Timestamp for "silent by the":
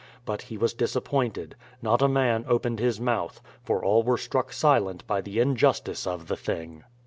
4.51-5.39